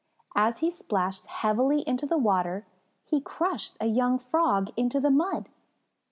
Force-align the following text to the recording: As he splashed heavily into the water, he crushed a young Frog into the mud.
As 0.35 0.61
he 0.61 0.71
splashed 0.71 1.27
heavily 1.27 1.81
into 1.87 2.07
the 2.07 2.17
water, 2.17 2.65
he 3.03 3.21
crushed 3.21 3.77
a 3.79 3.85
young 3.85 4.17
Frog 4.17 4.71
into 4.75 4.99
the 4.99 5.11
mud. 5.11 5.49